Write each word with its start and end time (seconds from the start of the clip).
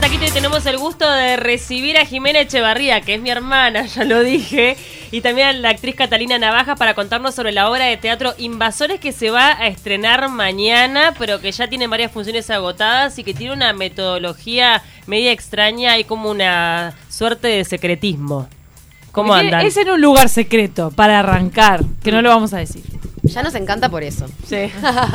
taquito 0.00 0.24
y 0.24 0.30
tenemos 0.30 0.66
el 0.66 0.76
gusto 0.76 1.08
de 1.08 1.36
recibir 1.36 1.96
a 1.96 2.04
Jimena 2.04 2.40
Echevarría, 2.40 3.00
que 3.00 3.14
es 3.14 3.20
mi 3.20 3.30
hermana, 3.30 3.86
ya 3.86 4.04
lo 4.04 4.22
dije, 4.24 4.76
y 5.12 5.20
también 5.20 5.48
a 5.48 5.52
la 5.52 5.68
actriz 5.68 5.94
Catalina 5.94 6.36
Navaja 6.36 6.74
para 6.74 6.94
contarnos 6.94 7.34
sobre 7.34 7.52
la 7.52 7.70
obra 7.70 7.84
de 7.84 7.96
teatro 7.96 8.34
Invasores 8.38 8.98
que 8.98 9.12
se 9.12 9.30
va 9.30 9.52
a 9.52 9.68
estrenar 9.68 10.28
mañana, 10.30 11.14
pero 11.16 11.40
que 11.40 11.52
ya 11.52 11.68
tiene 11.68 11.86
varias 11.86 12.10
funciones 12.10 12.50
agotadas 12.50 13.18
y 13.18 13.24
que 13.24 13.34
tiene 13.34 13.52
una 13.52 13.72
metodología 13.72 14.82
media 15.06 15.30
extraña 15.30 15.96
y 15.98 16.04
como 16.04 16.30
una 16.30 16.94
suerte 17.08 17.46
de 17.48 17.64
secretismo. 17.64 18.48
¿Cómo 19.12 19.32
andan? 19.32 19.64
Es 19.64 19.76
en 19.76 19.90
un 19.90 20.00
lugar 20.00 20.28
secreto 20.28 20.90
para 20.90 21.20
arrancar, 21.20 21.84
que 22.02 22.10
no 22.10 22.20
lo 22.20 22.30
vamos 22.30 22.52
a 22.52 22.58
decir. 22.58 22.82
Ya 23.24 23.42
nos 23.42 23.54
encanta 23.54 23.88
por 23.88 24.02
eso. 24.02 24.26
Sí. 24.46 24.70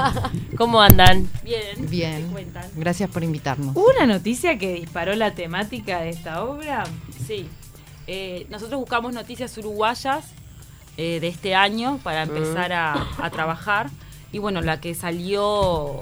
¿Cómo 0.58 0.82
andan? 0.82 1.30
Bien. 1.44 1.88
¿Qué 1.90 2.32
cuentan? 2.32 2.66
Gracias 2.76 3.10
por 3.10 3.24
invitarnos. 3.24 3.76
Hubo 3.76 3.90
una 3.96 4.08
noticia 4.08 4.58
que 4.58 4.74
disparó 4.74 5.16
la 5.16 5.36
temática 5.36 6.02
de 6.02 6.10
esta 6.10 6.44
obra. 6.44 6.86
Sí. 7.26 7.48
Eh, 8.08 8.48
nosotros 8.50 8.80
buscamos 8.80 9.14
noticias 9.14 9.56
uruguayas 9.58 10.26
eh, 10.98 11.20
de 11.20 11.28
este 11.28 11.54
año 11.54 12.00
para 12.04 12.24
empezar 12.24 12.74
a, 12.74 13.08
a 13.20 13.30
trabajar. 13.30 13.90
Y 14.32 14.40
bueno, 14.40 14.62
la 14.62 14.82
que 14.82 14.96
salió, 14.96 16.02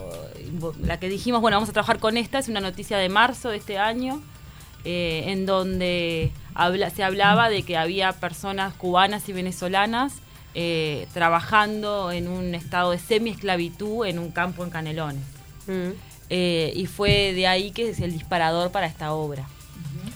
la 0.82 1.00
que 1.00 1.10
dijimos, 1.10 1.42
bueno, 1.42 1.58
vamos 1.58 1.70
a 1.70 1.74
trabajar 1.74 2.00
con 2.00 2.18
esta, 2.18 2.40
es 2.40 2.48
una 2.48 2.62
noticia 2.62 2.98
de 2.98 3.10
marzo 3.10 3.50
de 3.50 3.58
este 3.58 3.78
año, 3.78 4.22
eh, 4.86 5.26
en 5.28 5.46
donde 5.46 6.32
habla, 6.56 6.90
se 6.90 7.04
hablaba 7.04 7.50
de 7.50 7.64
que 7.64 7.78
había 7.78 8.14
personas 8.14 8.74
cubanas 8.74 9.28
y 9.30 9.34
venezolanas 9.34 10.14
eh, 10.60 11.06
trabajando 11.14 12.12
en 12.12 12.28
un 12.28 12.56
estado 12.56 12.90
de 12.90 12.98
semi-esclavitud 12.98 14.08
en 14.08 14.18
un 14.18 14.32
campo 14.32 14.64
en 14.64 14.72
Canelones. 14.72 15.22
Mm. 15.68 15.92
Eh, 16.32 16.74
y 16.76 16.88
fue 16.88 17.34
de 17.34 17.46
ahí 17.46 17.70
que 17.70 17.90
es 17.90 18.00
el 18.00 18.12
disparador 18.12 18.72
para 18.72 18.88
esta 18.88 19.14
obra. 19.14 19.46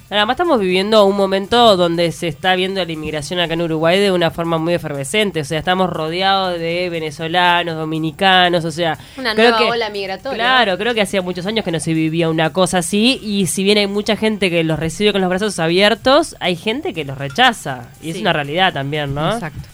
Además 0.09 0.33
estamos 0.33 0.59
viviendo 0.59 1.05
un 1.05 1.15
momento 1.15 1.77
donde 1.77 2.11
se 2.11 2.27
está 2.27 2.55
viendo 2.55 2.83
la 2.83 2.91
inmigración 2.91 3.39
acá 3.39 3.53
en 3.53 3.61
Uruguay 3.61 3.97
de 3.99 4.11
una 4.11 4.29
forma 4.31 4.57
muy 4.57 4.73
efervescente, 4.73 5.39
o 5.41 5.45
sea, 5.45 5.59
estamos 5.59 5.89
rodeados 5.89 6.59
de 6.59 6.89
venezolanos, 6.89 7.75
dominicanos, 7.77 8.65
o 8.65 8.71
sea, 8.71 8.97
Una 9.17 9.35
creo 9.35 9.51
nueva 9.51 9.63
que- 9.65 9.71
ola 9.71 9.89
migratoria. 9.89 10.35
Claro, 10.37 10.77
creo 10.77 10.93
que 10.93 11.01
hacía 11.01 11.21
muchos 11.21 11.45
años 11.45 11.63
que 11.63 11.71
no 11.71 11.79
se 11.79 11.93
vivía 11.93 12.29
una 12.29 12.51
cosa 12.51 12.79
así 12.79 13.21
y 13.23 13.45
si 13.45 13.63
bien 13.63 13.77
hay 13.77 13.87
mucha 13.87 14.17
gente 14.17 14.49
que 14.49 14.63
los 14.65 14.77
recibe 14.79 15.13
con 15.13 15.21
los 15.21 15.29
brazos 15.29 15.59
abiertos, 15.59 16.35
hay 16.41 16.57
gente 16.57 16.93
que 16.93 17.05
los 17.05 17.17
rechaza 17.17 17.87
y 18.01 18.09
es 18.09 18.17
una 18.17 18.33
realidad 18.33 18.73
también, 18.73 19.13
¿no? 19.15 19.31
Exacto. 19.35 19.69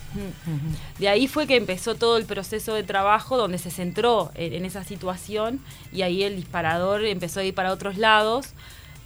De 0.99 1.09
ahí 1.09 1.27
fue 1.27 1.47
que 1.47 1.55
empezó 1.55 1.95
todo 1.95 2.17
el 2.17 2.25
proceso 2.25 2.73
de 2.73 2.83
trabajo 2.83 3.37
donde 3.37 3.57
se 3.57 3.71
centró 3.71 4.31
en, 4.35 4.65
esa 4.65 4.83
situación 4.83 5.59
y 5.91 6.01
ahí 6.01 6.23
el 6.23 6.35
disparador 6.35 7.05
empezó 7.05 7.39
a 7.39 7.43
ir 7.43 7.53
para 7.53 7.71
otros 7.71 7.97
lados. 7.97 8.53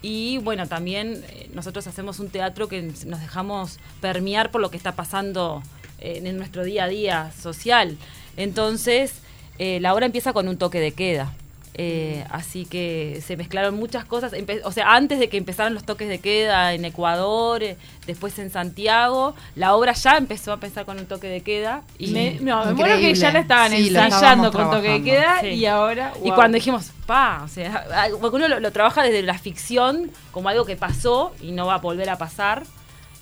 Y 0.02 0.40
bueno, 0.40 0.68
también 0.68 1.24
eh, 1.28 1.50
nosotros 1.54 1.86
hacemos 1.86 2.20
un 2.20 2.30
teatro 2.30 2.68
que 2.68 2.82
nos 2.82 3.20
dejamos 3.20 3.78
permear 4.00 4.50
por 4.50 4.60
lo 4.60 4.72
que 4.72 4.78
está 4.78 4.94
pasando 4.94 5.62
eh, 6.00 6.22
en 6.24 6.38
nuestro 6.38 6.64
día 6.64 6.86
a 6.86 6.88
día 6.88 7.32
social. 7.40 7.98
Entonces, 8.36 9.22
eh, 9.60 9.80
la 9.80 9.94
obra 9.94 10.08
empieza 10.08 10.34
con 10.34 10.48
un 10.48 10.58
toque 10.58 10.80
de 10.80 10.92
queda. 10.92 11.34
Eh, 11.74 12.26
así 12.30 12.66
que 12.66 13.22
se 13.26 13.38
mezclaron 13.38 13.76
muchas 13.76 14.04
cosas. 14.04 14.34
Empe- 14.34 14.60
o 14.66 14.72
sea, 14.74 14.94
antes 14.94 15.20
de 15.20 15.30
que 15.30 15.38
empezaran 15.38 15.74
los 15.74 15.86
toques 15.86 16.10
de 16.10 16.20
queda 16.20 16.74
en 16.74 16.84
Ecuador, 16.84 17.64
eh, 17.64 17.78
después 18.06 18.38
en 18.40 18.50
Santiago, 18.52 19.36
la 19.56 19.74
obra 19.76 19.94
ya 19.94 20.18
empezó 20.18 20.52
a 20.52 20.56
empezar 20.56 20.84
con 20.86 21.00
un 21.00 21.06
toque 21.06 21.28
de 21.28 21.42
queda. 21.42 21.84
Y, 21.98 22.08
Me, 22.12 22.32
no, 22.42 22.66
me 22.66 22.72
acuerdo 22.72 22.98
que 22.98 23.14
ya 23.16 23.32
la 23.32 23.40
estaban 23.40 23.72
Sí, 23.72 23.88
ensayando 23.88 24.52
con 24.52 24.70
toque 24.70 24.90
de 24.90 25.04
queda 25.04 25.40
Sí. 25.40 25.48
y 25.48 25.66
ahora. 25.66 26.14
y 26.24 26.32
cuando 26.32 26.56
dijimos, 26.56 26.92
pa, 27.06 27.42
o 27.44 27.48
sea, 27.48 27.86
porque 28.20 28.36
uno 28.36 28.50
lo, 28.50 28.60
lo 28.60 28.72
trabaja 28.72 29.02
desde 29.04 29.22
la 29.24 29.38
ficción 29.38 30.12
como 30.32 30.50
algo 30.50 30.66
que 30.66 30.76
pasó 30.76 31.34
y 31.42 31.52
no 31.54 31.68
va 31.68 31.76
a 31.76 31.80
volver 31.80 32.10
a 32.10 32.18
pasar, 32.18 32.64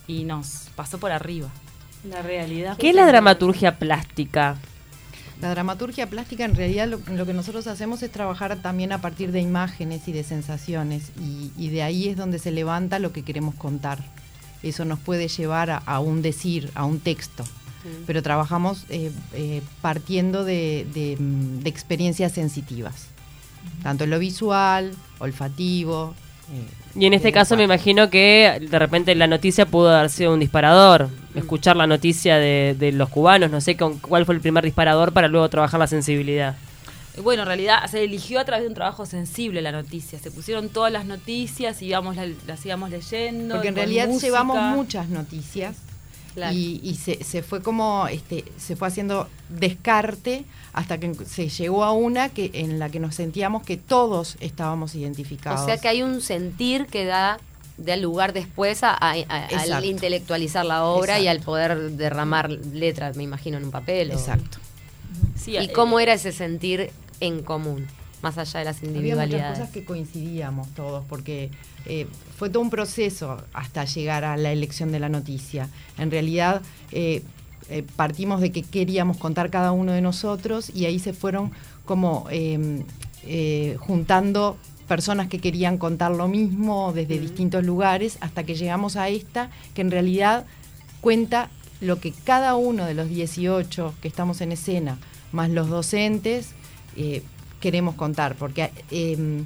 y 0.07 0.23
nos 0.23 0.69
pasó 0.75 0.97
por 0.97 1.11
arriba. 1.11 1.49
La 2.03 2.23
realidad. 2.23 2.77
¿Qué 2.77 2.89
es 2.89 2.95
la 2.95 3.05
dramaturgia 3.05 3.77
plástica? 3.77 4.55
La 5.41 5.49
dramaturgia 5.51 6.09
plástica 6.09 6.43
en 6.43 6.55
realidad 6.55 6.87
lo, 6.87 6.99
lo 7.15 7.25
que 7.25 7.33
nosotros 7.33 7.67
hacemos 7.67 8.03
es 8.03 8.11
trabajar 8.11 8.57
también 8.61 8.91
a 8.91 8.99
partir 8.99 9.31
de 9.31 9.39
imágenes 9.39 10.07
y 10.07 10.11
de 10.11 10.23
sensaciones 10.23 11.11
y, 11.19 11.51
y 11.57 11.69
de 11.69 11.81
ahí 11.81 12.09
es 12.09 12.17
donde 12.17 12.39
se 12.39 12.51
levanta 12.51 12.99
lo 12.99 13.13
que 13.13 13.23
queremos 13.23 13.55
contar. 13.55 13.99
Eso 14.63 14.83
nos 14.83 14.99
puede 14.99 15.29
llevar 15.29 15.69
a, 15.69 15.77
a 15.77 15.99
un 16.01 16.21
decir, 16.21 16.69
a 16.75 16.83
un 16.85 16.99
texto. 16.99 17.45
Pero 18.05 18.21
trabajamos 18.21 18.83
eh, 18.89 19.09
eh, 19.33 19.61
partiendo 19.81 20.43
de, 20.43 20.85
de, 20.93 21.15
mm, 21.17 21.59
de 21.59 21.69
experiencias 21.69 22.33
sensitivas, 22.33 23.07
tanto 23.83 24.03
en 24.03 24.09
lo 24.09 24.19
visual, 24.19 24.91
olfativo. 25.19 26.13
Eh, 26.51 26.99
Y 26.99 27.05
en 27.05 27.13
este 27.13 27.29
eh, 27.29 27.31
caso 27.31 27.55
me 27.55 27.63
imagino 27.63 28.09
que 28.09 28.59
de 28.69 28.79
repente 28.79 29.13
la 29.15 29.27
noticia 29.27 29.65
pudo 29.65 29.95
haber 29.95 30.09
sido 30.09 30.33
un 30.33 30.39
disparador. 30.39 31.09
Escuchar 31.35 31.75
la 31.75 31.87
noticia 31.87 32.37
de, 32.37 32.75
de 32.77 32.91
los 32.91 33.09
cubanos, 33.09 33.51
no 33.51 33.61
sé 33.61 33.77
con 33.77 33.99
cuál 33.99 34.25
fue 34.25 34.35
el 34.35 34.41
primer 34.41 34.63
disparador 34.63 35.13
para 35.13 35.27
luego 35.27 35.47
trabajar 35.49 35.79
la 35.79 35.87
sensibilidad. 35.87 36.55
Y 37.17 37.21
Bueno, 37.21 37.43
en 37.43 37.47
realidad 37.47 37.85
se 37.89 38.03
eligió 38.03 38.39
a 38.39 38.45
través 38.45 38.63
de 38.63 38.69
un 38.69 38.73
trabajo 38.75 39.05
sensible 39.05 39.61
la 39.61 39.71
noticia. 39.71 40.17
Se 40.19 40.31
pusieron 40.31 40.69
todas 40.69 40.91
las 40.91 41.05
noticias 41.05 41.81
y 41.81 41.87
íbamos, 41.87 42.15
la- 42.15 42.27
las 42.47 42.65
íbamos 42.65 42.89
leyendo. 42.89 43.55
Porque 43.55 43.67
en 43.69 43.75
realidad 43.75 44.07
música. 44.07 44.27
llevamos 44.27 44.57
muchas 44.75 45.09
noticias 45.09 45.75
Claro. 46.33 46.55
y, 46.55 46.79
y 46.83 46.95
se, 46.95 47.23
se 47.23 47.41
fue 47.43 47.61
como, 47.61 48.07
este, 48.07 48.45
se 48.57 48.75
fue 48.75 48.87
haciendo 48.87 49.27
descarte 49.49 50.45
hasta 50.73 50.99
que 50.99 51.13
se 51.25 51.49
llegó 51.49 51.83
a 51.83 51.91
una 51.91 52.29
que 52.29 52.51
en 52.53 52.79
la 52.79 52.89
que 52.89 52.99
nos 52.99 53.15
sentíamos 53.15 53.63
que 53.63 53.77
todos 53.77 54.37
estábamos 54.39 54.95
identificados. 54.95 55.61
O 55.61 55.65
sea 55.65 55.77
que 55.77 55.87
hay 55.87 56.01
un 56.03 56.21
sentir 56.21 56.85
que 56.85 57.05
da 57.05 57.39
da 57.77 57.95
lugar 57.95 58.33
después 58.33 58.83
a, 58.83 58.91
a- 58.93 59.13
a- 59.29 59.47
al 59.75 59.85
intelectualizar 59.85 60.65
la 60.65 60.83
obra 60.83 61.17
y 61.21 61.27
al 61.29 61.39
poder 61.39 61.91
derramar 61.91 62.49
letras, 62.51 63.15
me 63.15 63.23
imagino, 63.23 63.57
en 63.57 63.63
un 63.63 63.71
papel. 63.71 64.11
o- 64.11 64.13
Exacto. 64.15 64.57
Sí, 65.37 65.51
¿Y 65.51 65.57
eh, 65.57 65.71
cómo 65.71 65.99
era 66.01 66.13
ese 66.13 66.33
sentir 66.33 66.91
en 67.21 67.41
común, 67.41 67.87
más 68.21 68.37
allá 68.37 68.59
de 68.59 68.65
las 68.65 68.77
Había 68.77 68.89
muchas 68.89 69.01
individualidades? 69.01 69.59
cosas 69.59 69.73
que 69.73 69.83
coincidíamos 69.83 70.67
todos, 70.69 71.05
porque 71.05 71.49
eh, 71.85 72.07
fue 72.37 72.49
todo 72.49 72.61
un 72.61 72.69
proceso 72.69 73.37
hasta 73.53 73.85
llegar 73.85 74.23
a 74.23 74.37
la 74.37 74.51
elección 74.51 74.91
de 74.91 74.99
la 74.99 75.09
noticia. 75.09 75.69
En 75.97 76.11
realidad, 76.11 76.61
eh, 76.91 77.23
eh, 77.69 77.83
partimos 77.95 78.41
de 78.41 78.51
que 78.51 78.63
queríamos 78.63 79.17
contar 79.17 79.49
cada 79.49 79.71
uno 79.71 79.91
de 79.91 80.01
nosotros 80.01 80.71
y 80.73 80.85
ahí 80.85 80.99
se 80.99 81.13
fueron 81.13 81.51
como 81.85 82.27
eh, 83.23 83.75
juntando 83.79 84.57
personas 84.87 85.27
que 85.27 85.39
querían 85.39 85.77
contar 85.77 86.11
lo 86.11 86.27
mismo 86.27 86.93
desde 86.93 87.19
distintos 87.19 87.63
lugares 87.63 88.17
hasta 88.21 88.43
que 88.43 88.55
llegamos 88.55 88.95
a 88.95 89.09
esta, 89.09 89.51
que 89.73 89.81
en 89.81 89.91
realidad 89.91 90.45
cuenta 91.01 91.49
lo 91.81 91.99
que 91.99 92.11
cada 92.11 92.55
uno 92.55 92.85
de 92.85 92.93
los 92.93 93.09
18 93.09 93.93
que 94.01 94.07
estamos 94.07 94.41
en 94.41 94.53
escena, 94.53 94.97
más 95.31 95.49
los 95.49 95.69
docentes, 95.69 96.53
queremos 97.59 97.95
contar, 97.95 98.35
porque 98.35 98.71
eh, 98.91 99.43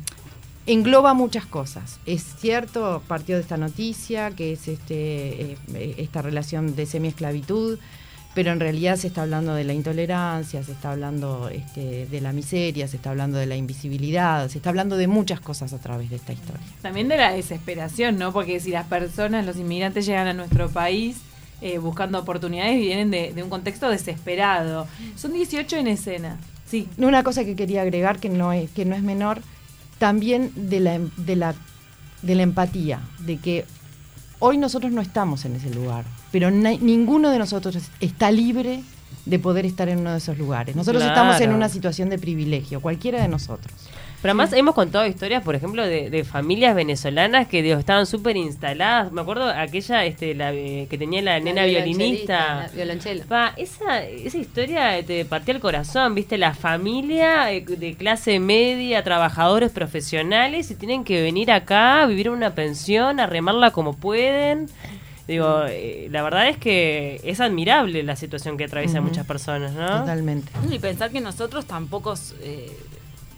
engloba 0.66 1.13
muchas 1.13 1.46
cosas. 1.46 2.00
Es 2.06 2.24
cierto, 2.40 3.01
partió 3.07 3.35
de 3.35 3.41
esta 3.41 3.57
noticia, 3.57 4.31
que 4.31 4.53
es 4.53 4.68
este, 4.68 5.57
eh, 5.74 5.96
esta 5.97 6.22
relación 6.22 6.75
de 6.75 6.85
semiesclavitud, 6.85 7.79
pero 8.34 8.51
en 8.51 8.59
realidad 8.59 8.96
se 8.96 9.07
está 9.07 9.24
hablando 9.24 9.53
de 9.53 9.63
la 9.63 9.74
intolerancia, 9.74 10.63
se 10.63 10.72
está 10.72 10.91
hablando 10.91 11.50
este, 11.50 12.07
de 12.07 12.22
la 12.22 12.34
miseria, 12.34 12.88
se 12.88 12.96
está 12.96 13.12
hablando 13.12 13.38
de 13.38 13.46
la 13.46 13.56
invisibilidad, 13.56 14.47
se 14.50 14.57
está 14.57 14.69
hablando 14.69 14.97
de 14.97 15.07
muchas 15.07 15.40
cosas 15.40 15.72
a 15.74 15.78
través 15.80 16.09
de 16.09 16.16
esta 16.16 16.34
historia. 16.34 16.66
También 16.81 17.09
de 17.09 17.18
la 17.18 17.31
desesperación, 17.34 18.18
¿no? 18.18 18.34
Porque 18.34 18.59
si 18.59 18.72
las 18.72 18.88
personas, 18.88 19.45
los 19.45 19.57
inmigrantes 19.57 20.06
llegan 20.07 20.28
a 20.28 20.34
nuestro 20.34 20.69
país 20.69 21.18
eh, 21.62 21.78
buscando 21.78 22.18
oportunidades, 22.18 22.80
vienen 22.80 23.12
de 23.12 23.44
un 23.44 23.50
contexto 23.50 23.88
desesperado. 23.90 24.88
Son 25.16 25.31
18 25.31 25.78
en 25.78 25.88
escena. 25.88 26.40
Sí. 26.73 26.88
Una 26.97 27.22
cosa 27.23 27.44
que 27.45 27.56
quería 27.56 27.84
agregar 27.84 28.17
que 28.19 28.29
no 28.29 28.51
es, 28.51 28.67
que 28.72 28.84
no 28.84 28.95
es 28.95 29.03
menor, 29.03 29.41
también 30.00 30.51
de 30.56 30.79
la, 30.79 31.00
de, 31.17 31.35
la, 31.35 31.53
de 32.23 32.34
la 32.34 32.41
empatía, 32.41 33.00
de 33.19 33.38
que 33.38 33.65
hoy 34.39 34.57
nosotros 34.57 34.92
no 34.92 35.00
estamos 35.01 35.45
en 35.45 35.56
ese 35.56 35.69
lugar, 35.69 36.03
pero 36.31 36.50
ninguno 36.50 37.30
de 37.30 37.38
nosotros 37.38 37.75
es- 37.75 37.92
está 38.00 38.31
libre 38.31 38.81
de 39.25 39.38
poder 39.38 39.68
estar 39.68 39.88
en 39.88 40.00
uno 40.00 40.12
de 40.13 40.18
esos 40.18 40.38
lugares. 40.39 40.75
Nosotros 40.75 41.03
estamos 41.09 41.39
en 41.42 41.51
una 41.53 41.69
situación 41.69 42.09
de 42.09 42.18
privilegio, 42.18 42.81
cualquiera 42.81 43.21
de 43.21 43.27
nosotros. 43.27 43.71
Pero 44.24 44.31
además 44.31 44.54
hemos 44.54 44.74
contado 44.74 45.06
historias, 45.06 45.44
por 45.44 45.54
ejemplo, 45.54 45.86
de, 45.86 46.10
de 46.10 46.24
familias 46.24 46.74
venezolanas 46.75 47.46
que 47.50 47.62
digo, 47.62 47.78
estaban 47.78 48.06
súper 48.06 48.38
instaladas. 48.38 49.12
Me 49.12 49.20
acuerdo 49.20 49.50
aquella 49.50 50.06
este, 50.06 50.34
la, 50.34 50.54
eh, 50.54 50.88
que 50.90 50.98
tenía 50.98 51.22
la 51.22 51.42
nena 51.42 51.66
violinista. 51.66 52.68
La 52.68 52.70
violonchela. 52.70 53.25
Pa, 53.25 53.54
esa, 53.58 54.02
esa 54.02 54.38
historia 54.38 55.06
te 55.06 55.25
partía 55.25 55.54
el 55.56 55.60
corazón, 55.60 56.16
viste, 56.16 56.38
la 56.38 56.54
familia 56.54 57.52
eh, 57.52 57.66
de 57.66 57.96
clase 57.96 58.40
media, 58.40 59.04
trabajadores 59.04 59.72
profesionales, 59.72 60.72
y 60.72 60.75
tienen 60.75 61.04
que 61.04 61.22
venir 61.22 61.52
acá, 61.52 62.06
vivir 62.06 62.28
en 62.28 62.34
una 62.34 62.56
pensión, 62.56 63.20
a 63.20 63.28
remarla 63.28 63.72
como 63.72 63.92
pueden. 63.92 64.70
Digo, 65.28 65.66
eh, 65.68 66.08
la 66.12 66.24
verdad 66.24 66.48
es 66.48 66.56
que 66.58 67.20
es 67.25 67.42
admirable 67.42 68.04
la 68.04 68.16
situación 68.16 68.56
que 68.56 68.64
atraviesan 68.64 69.04
muchas 69.04 69.28
personas, 69.28 69.74
¿no? 69.74 70.00
Totalmente. 70.00 70.50
Y 70.72 70.80
pensar 70.80 71.12
que 71.12 71.20
nosotros 71.20 71.66
tampoco 71.66 72.14
eh, 72.42 72.72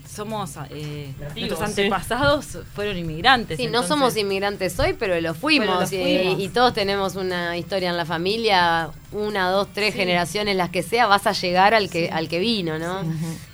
somos 0.07 0.51
eh, 0.69 1.13
nuestros 1.35 1.59
sí. 1.59 1.65
antepasados 1.65 2.59
fueron 2.73 2.97
inmigrantes. 2.97 3.57
Sí, 3.57 3.67
no 3.67 3.83
somos 3.83 4.15
inmigrantes 4.17 4.79
hoy, 4.79 4.93
pero 4.93 5.19
lo 5.19 5.33
fuimos. 5.33 5.89
Pero 5.89 6.01
lo 6.01 6.09
y- 6.09 6.17
fuimos. 6.23 6.39
Y, 6.43 6.49
todos 6.49 6.73
tenemos 6.73 7.15
una 7.15 7.57
historia 7.57 7.89
en 7.89 7.97
la 7.97 8.05
familia, 8.05 8.89
una, 9.11 9.49
dos, 9.49 9.67
tres 9.73 9.93
generaciones, 9.93 10.55
las 10.55 10.69
que 10.69 10.83
sea, 10.83 11.07
vas 11.07 11.27
a 11.27 11.31
llegar 11.33 11.73
al 11.73 11.89
que, 11.89 12.09
al 12.09 12.27
que 12.29 12.39
vino, 12.39 12.79
¿no? 12.79 13.01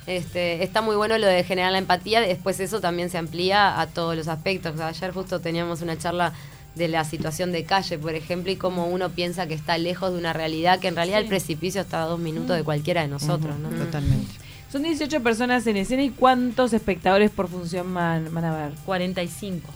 este, 0.06 0.62
está 0.62 0.82
muy 0.82 0.96
bueno 0.96 1.18
lo 1.18 1.26
de 1.26 1.44
generar 1.44 1.72
la 1.72 1.78
empatía, 1.78 2.20
después 2.20 2.60
eso 2.60 2.80
también 2.80 3.10
se 3.10 3.18
amplía 3.18 3.80
a 3.80 3.86
todos 3.86 4.16
los 4.16 4.28
aspectos. 4.28 4.78
Ayer 4.80 5.12
justo 5.12 5.40
teníamos 5.40 5.82
una 5.82 5.98
charla 5.98 6.32
de 6.74 6.88
la 6.88 7.04
situación 7.04 7.52
de 7.52 7.64
calle, 7.64 7.98
por 7.98 8.14
ejemplo, 8.14 8.50
y 8.50 8.56
cómo 8.56 8.86
uno 8.86 9.10
piensa 9.10 9.46
que 9.46 9.54
está 9.54 9.76
lejos 9.78 10.12
de 10.12 10.18
una 10.18 10.32
realidad, 10.32 10.80
que 10.80 10.88
en 10.88 10.96
realidad 10.96 11.20
el 11.20 11.28
precipicio 11.28 11.82
está 11.82 12.02
a 12.02 12.06
dos 12.06 12.18
minutos 12.18 12.56
de 12.56 12.64
cualquiera 12.64 13.02
de 13.02 13.08
nosotros, 13.08 13.58
¿no? 13.58 13.68
Totalmente. 13.68 14.41
Son 14.72 14.82
18 14.82 15.22
personas 15.22 15.66
en 15.66 15.76
escena 15.76 16.02
y 16.02 16.08
cuántos 16.08 16.72
espectadores 16.72 17.30
por 17.30 17.46
función 17.46 17.92
van, 17.92 18.32
van 18.32 18.44
a 18.46 18.56
ver. 18.56 18.72
45. 18.86 19.68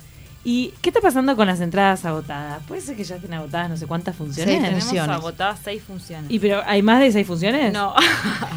¿Y 0.43 0.73
qué 0.81 0.89
está 0.89 1.03
pasando 1.03 1.37
con 1.37 1.47
las 1.47 1.61
entradas 1.61 2.05
agotadas? 2.07 2.63
Puede 2.67 2.81
ser 2.81 2.97
que 2.97 3.05
ya 3.05 3.17
estén 3.17 3.35
agotadas 3.35 3.69
no 3.69 3.77
sé 3.77 3.87
cuántas 3.87 4.17
funciones. 4.17 4.55
Seis 4.55 4.63
Tenemos 4.65 4.85
Funciones. 4.85 5.17
agotadas 5.17 5.61
seis 5.63 5.83
funciones. 5.83 6.31
¿Y 6.31 6.39
pero 6.39 6.63
hay 6.65 6.83
más 6.83 7.01
de 7.01 7.13
seis 7.13 7.27
funciones? 7.27 7.73
no. 7.75 7.95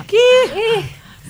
¿Qué? 0.07 0.18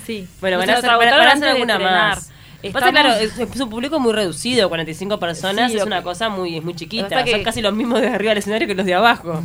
sí. 0.05 0.27
Bueno, 0.41 0.57
van 0.59 0.69
a 0.69 0.73
van 0.81 1.27
hacer 1.27 1.39
de 1.39 1.49
alguna 1.49 1.79
más. 1.79 2.31
Estamos- 2.61 2.73
Pasa, 2.73 2.91
claro, 2.91 3.13
es, 3.15 3.37
es 3.39 3.59
un 3.61 3.69
público 3.69 3.99
muy 4.01 4.11
reducido, 4.11 4.67
45 4.67 5.17
personas, 5.19 5.71
Sí, 5.71 5.77
es 5.77 5.83
una 5.85 5.99
que- 5.99 6.03
cosa 6.03 6.27
muy, 6.29 6.59
muy 6.59 6.75
chiquita. 6.75 7.23
que 7.23 7.31
Son 7.31 7.43
casi 7.43 7.61
los 7.61 7.73
mismos 7.73 8.01
de 8.01 8.09
arriba 8.09 8.31
del 8.31 8.39
escenario 8.39 8.67
que 8.67 8.75
los 8.75 8.85
de 8.85 8.93
abajo. 8.95 9.41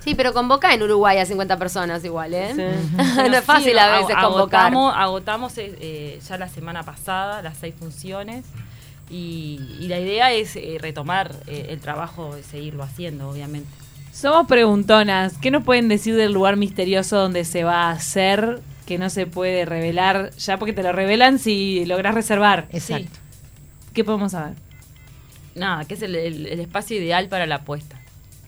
Sí, 0.00 0.14
pero 0.14 0.32
convoca 0.32 0.72
en 0.72 0.82
Uruguay 0.82 1.18
a 1.18 1.26
50 1.26 1.58
personas 1.58 2.02
igual, 2.04 2.32
¿eh? 2.32 2.52
Sí. 2.54 2.96
no 3.28 3.36
es 3.36 3.44
fácil 3.44 3.72
sí, 3.72 3.78
a 3.78 3.98
veces 3.98 4.16
ag- 4.16 4.22
convocar. 4.22 4.60
Agotamos, 4.72 4.94
agotamos 4.96 5.58
eh, 5.58 5.76
eh, 5.80 6.20
ya 6.26 6.38
la 6.38 6.48
semana 6.48 6.82
pasada 6.82 7.42
las 7.42 7.58
seis 7.58 7.74
funciones 7.78 8.44
y, 9.10 9.60
y 9.80 9.88
la 9.88 9.98
idea 10.00 10.32
es 10.32 10.56
eh, 10.56 10.78
retomar 10.80 11.32
eh, 11.46 11.66
el 11.70 11.80
trabajo 11.80 12.36
y 12.38 12.42
seguirlo 12.42 12.82
haciendo, 12.82 13.28
obviamente. 13.28 13.68
Somos 14.12 14.46
preguntonas. 14.46 15.34
¿Qué 15.42 15.50
nos 15.50 15.62
pueden 15.62 15.88
decir 15.88 16.16
del 16.16 16.32
lugar 16.32 16.56
misterioso 16.56 17.18
donde 17.18 17.44
se 17.44 17.64
va 17.64 17.88
a 17.88 17.90
hacer 17.90 18.60
que 18.86 18.98
no 18.98 19.10
se 19.10 19.26
puede 19.26 19.64
revelar 19.64 20.30
ya 20.36 20.58
porque 20.58 20.72
te 20.72 20.82
lo 20.82 20.92
revelan 20.92 21.38
si 21.38 21.84
logras 21.86 22.14
reservar? 22.14 22.66
Exacto. 22.70 23.18
¿Qué 23.92 24.04
podemos 24.04 24.32
saber? 24.32 24.54
Nada, 25.54 25.84
que 25.84 25.94
es 25.94 26.02
el, 26.02 26.14
el- 26.14 26.46
el 26.46 26.60
espacio 26.60 26.96
ideal 26.96 27.28
para 27.28 27.46
la 27.46 27.56
apuesta. 27.56 27.98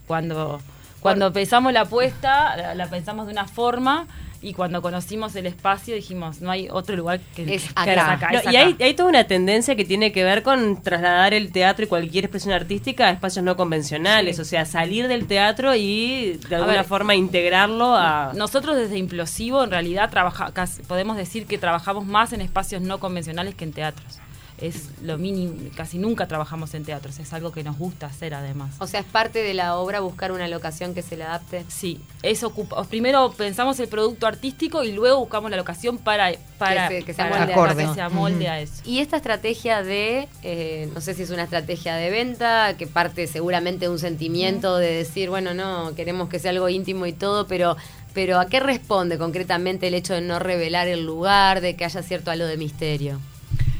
Cuando, 0.07 0.61
cuando 1.01 1.33
pensamos 1.33 1.73
la 1.73 1.83
apuesta, 1.83 2.57
la, 2.57 2.75
la 2.75 2.87
pensamos 2.89 3.27
de 3.27 3.33
una 3.33 3.47
forma 3.47 4.07
y 4.41 4.55
cuando 4.55 4.81
conocimos 4.83 5.35
el 5.37 5.47
espacio 5.47 5.95
dijimos, 5.95 6.41
no 6.41 6.51
hay 6.51 6.69
otro 6.71 6.95
lugar 6.97 7.21
que, 7.35 7.55
Es 7.55 7.65
que 7.65 7.71
acá. 7.75 7.93
es 7.93 7.99
acá, 7.99 8.29
No, 8.33 8.39
es 8.39 8.45
y 8.53 8.57
hay, 8.57 8.73
acá. 8.73 8.85
hay 8.85 8.95
toda 8.95 9.09
una 9.09 9.25
tendencia 9.25 9.75
que 9.77 9.85
tiene 9.85 10.13
que 10.13 10.23
ver 10.25 10.43
con 10.43 10.81
trasladar 10.83 11.35
el 11.35 11.51
teatro 11.51 11.85
y 11.85 11.89
cualquier 11.89 12.25
expresión 12.27 12.53
artística 12.55 13.07
a 13.07 13.11
espacios 13.11 13.45
no 13.45 13.57
convencionales, 13.57 14.37
Sí. 14.37 14.43
o 14.43 14.45
sea, 14.45 14.65
salir 14.65 15.09
del 15.09 15.27
teatro 15.27 15.75
y 15.75 16.39
de 16.49 16.57
alguna 16.57 16.73
ver, 16.75 16.85
forma 16.85 17.15
integrarlo 17.15 17.95
a... 17.97 18.33
Nosotros 18.35 18.77
desde 18.77 18.97
Implosivo 18.99 19.65
en 19.65 19.71
realidad 19.71 20.09
trabaja, 20.11 20.53
casi- 20.53 20.83
podemos 20.83 21.17
decir 21.17 21.47
que 21.47 21.59
trabajamos 21.59 22.07
más 22.07 22.33
en 22.33 22.41
espacios 22.41 22.81
no 22.83 22.99
convencionales 23.01 23.55
que 23.55 23.65
en 23.65 23.73
teatros. 23.73 24.19
Es 24.61 24.89
lo 25.03 25.19
mínimo, 25.19 25.55
casi 25.77 25.99
nunca 25.99 26.27
trabajamos 26.27 26.75
en 26.75 26.85
teatros, 26.85 27.19
es 27.21 27.33
algo 27.33 27.53
que 27.53 27.63
nos 27.63 27.79
gusta 27.79 28.07
hacer 28.07 28.35
además. 28.35 28.75
O 28.81 28.87
sea, 28.89 29.01
es 29.01 29.07
parte 29.07 29.41
de 29.43 29.55
la 29.55 29.77
obra 29.77 30.01
buscar 30.01 30.33
una 30.33 30.49
locación 30.49 30.95
que 30.95 31.03
se 31.03 31.17
le 31.17 31.25
adapte. 31.25 31.65
Sí, 31.69 32.01
eso 32.23 32.49
ocupa. 32.49 32.83
Primero 32.85 33.31
pensamos 33.37 33.79
el 33.79 33.87
producto 33.89 34.27
artístico 34.27 34.83
y 34.83 34.91
luego 34.93 35.21
buscamos 35.21 35.51
la 35.53 35.57
locación 35.57 35.99
para, 35.99 36.33
para 36.59 36.89
Que 36.89 36.99
se- 37.01 37.05
que 37.05 37.13
se 37.13 37.19
para- 37.23 37.37
amolde 37.37 37.53
a 37.53 37.57
Acorde. 37.57 37.87
que 37.87 37.95
se 37.95 38.01
amolde 38.01 38.45
Ujú. 38.47 38.53
a 38.53 38.59
eso. 38.61 38.83
Y 38.85 38.99
esta 38.99 39.17
estrategia 39.19 39.83
de, 39.85 40.29
eh, 40.43 40.91
no 40.93 41.01
sé 41.01 41.15
si 41.15 41.23
es 41.23 41.31
una 41.31 41.45
estrategia 41.45 41.95
de 41.95 42.11
venta, 42.11 42.75
que 42.77 42.87
parte 42.89 43.29
seguramente 43.29 43.85
de 43.87 43.91
un 43.91 43.99
sentimiento 44.01 44.77
de 44.79 44.93
decir, 44.93 45.31
bueno, 45.31 45.55
no, 45.55 45.95
queremos 45.95 46.29
que 46.29 46.41
sea 46.41 46.51
algo 46.51 46.69
íntimo 46.69 47.07
y 47.07 47.13
todo, 47.13 47.47
pero, 47.47 47.77
pero 48.13 48.41
¿a 48.41 48.47
qué 48.47 48.59
responde 48.59 49.19
concretamente 49.19 49.87
el 49.87 49.95
hecho 49.95 50.15
de 50.15 50.21
no 50.21 50.41
revelar 50.41 50.89
el 50.89 51.07
lugar, 51.07 51.61
de 51.61 51.77
que 51.77 51.85
haya 51.85 52.03
cierto 52.03 52.33
halo 52.33 52.47
de 52.47 52.57
misterio? 52.57 53.21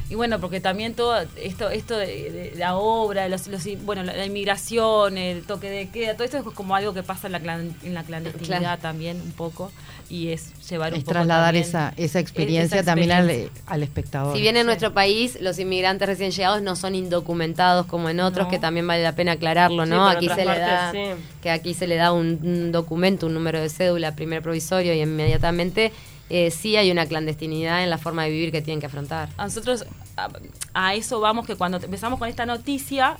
Y 0.09 0.15
bueno, 0.15 0.39
porque 0.39 0.59
también 0.59 0.95
todo 0.95 1.15
esto 1.39 1.69
esto 1.69 1.95
de, 1.95 2.07
de 2.31 2.53
la 2.57 2.75
obra, 2.75 3.27
los, 3.29 3.47
los- 3.47 3.63
bueno, 3.85 4.01
la, 4.03 4.13
la 4.15 4.25
inmigración, 4.25 5.17
el 5.19 5.43
toque 5.43 5.69
de 5.69 5.89
queda, 5.89 6.13
todo 6.15 6.23
esto 6.23 6.37
es 6.37 6.43
como 6.43 6.75
algo 6.75 6.93
que 6.95 7.03
pasa 7.03 7.27
en 7.27 7.33
la, 7.33 7.41
clan- 7.41 7.73
en 7.83 7.93
la 7.93 8.03
clandestinidad 8.03 8.59
Claro. 8.59 8.81
también 8.81 9.21
un 9.21 9.31
poco 9.33 9.71
y 10.09 10.29
es 10.29 10.51
llevar 10.67 10.93
un 10.93 10.97
Es 10.97 11.03
poco 11.03 11.13
trasladar 11.13 11.45
también 11.53 11.63
esa, 11.63 11.93
esa 11.97 12.19
experiencia 12.19 12.77
esa 12.77 12.85
también 12.85 13.11
al, 13.11 13.51
al 13.67 13.83
espectador. 13.83 14.35
Si 14.35 14.41
bien 14.41 14.55
en 14.57 14.63
Sí. 14.63 14.65
nuestro 14.65 14.93
país 14.95 15.37
los 15.41 15.59
inmigrantes 15.59 16.07
recién 16.07 16.31
llegados 16.31 16.63
no 16.63 16.75
son 16.75 16.95
indocumentados 16.95 17.85
como 17.85 18.09
en 18.09 18.19
otros, 18.19 18.47
No. 18.47 18.51
que 18.51 18.57
también 18.57 18.87
vale 18.87 19.03
la 19.03 19.13
pena 19.13 19.33
aclararlo, 19.33 19.85
¿no? 19.85 20.07
aquí 20.07 20.27
se 20.27 20.43
le 20.43 20.57
da 20.57 20.91
sí. 20.91 20.97
que 21.43 21.51
aquí 21.51 21.75
se 21.75 21.85
le 21.85 21.97
da 21.97 22.11
un, 22.13 22.39
un 22.41 22.71
documento, 22.71 23.27
un 23.27 23.35
número 23.35 23.61
de 23.61 23.69
cédula, 23.69 24.15
primer 24.15 24.41
provisorio 24.41 24.91
y 24.95 25.01
inmediatamente 25.01 25.91
eh, 26.29 26.51
sí 26.51 26.75
hay 26.77 26.91
una 26.91 27.05
clandestinidad 27.05 27.83
en 27.83 27.89
la 27.89 27.97
forma 27.97 28.23
de 28.23 28.29
vivir 28.31 28.51
que 28.51 28.61
tienen 28.61 28.79
que 28.79 28.85
afrontar. 28.87 29.29
A 29.37 29.45
nosotros 29.45 29.85
a, 30.17 30.29
a 30.73 30.95
eso 30.95 31.19
vamos 31.19 31.45
que 31.45 31.55
cuando 31.55 31.77
empezamos 31.77 32.19
con 32.19 32.27
esta 32.29 32.45
noticia 32.45 33.17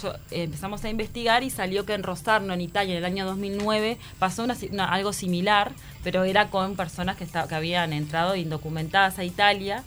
yo, 0.00 0.12
eh, 0.30 0.44
empezamos 0.44 0.82
a 0.84 0.88
investigar 0.88 1.42
y 1.42 1.50
salió 1.50 1.84
que 1.84 1.92
en 1.92 2.02
Rosarno, 2.02 2.54
en 2.54 2.60
Italia, 2.62 2.92
en 2.92 2.98
el 2.98 3.04
año 3.04 3.26
2009, 3.26 3.98
pasó 4.18 4.42
una 4.44 4.56
una- 4.70 4.86
algo 4.86 5.12
similar, 5.12 5.72
pero 6.02 6.24
era 6.24 6.48
con 6.48 6.76
personas 6.76 7.16
que, 7.16 7.26
que 7.26 7.54
habían 7.54 7.92
entrado 7.92 8.34
indocumentadas 8.36 9.18
a 9.18 9.24
Italia 9.24 9.82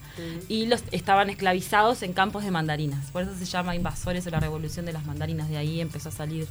y 0.47 0.67
los 0.67 0.83
estaban 0.91 1.29
esclavizados 1.31 2.03
en 2.03 2.13
campos 2.13 2.43
de 2.43 2.51
mandarinas. 2.51 3.09
Por 3.11 3.23
eso 3.23 3.35
se 3.35 3.45
llama 3.45 3.75
Invasores 3.75 4.27
o 4.27 4.29
la 4.29 4.39
Revolución 4.39 4.85
de 4.85 4.93
las 4.93 5.05
Mandarinas. 5.05 5.49
De 5.49 5.57
ahí 5.57 5.81
empezó 5.81 6.09
a 6.09 6.11
salir 6.11 6.47